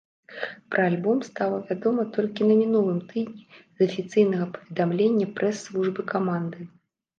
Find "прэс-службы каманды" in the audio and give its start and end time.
5.39-6.59